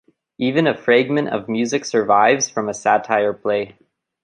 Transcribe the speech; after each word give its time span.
Even 0.39 0.65
a 0.65 0.75
fragment 0.75 1.27
of 1.29 1.47
music 1.47 1.85
survives 1.85 2.49
from 2.49 2.67
a 2.67 2.73
satyr 2.73 3.33
play. 3.33 3.77